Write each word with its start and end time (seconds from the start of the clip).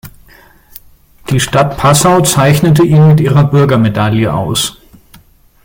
Die 1.29 1.39
Stadt 1.39 1.77
Passau 1.77 2.21
zeichnete 2.21 2.81
ihn 2.83 3.05
mit 3.09 3.19
ihrer 3.19 3.43
Bürgermedaille 3.43 4.33
aus. 4.33 4.79